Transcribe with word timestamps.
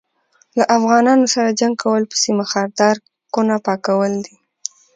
له 0.57 0.63
افغانانو 0.77 1.25
سره 1.33 1.57
جنګ 1.59 1.75
کول 1.83 2.01
په 2.11 2.15
سيم 2.23 2.37
ښاردار 2.51 2.95
کوونه 3.33 3.55
پاکول 3.65 4.13
دي 4.25 4.35